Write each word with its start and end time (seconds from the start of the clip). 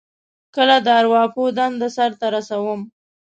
کله 0.55 0.75
د 0.85 0.87
ارواپوه 0.99 1.49
دنده 1.57 1.89
سرته 1.97 2.25
رسوم. 2.35 2.81